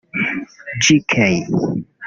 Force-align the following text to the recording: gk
gk 0.83 1.11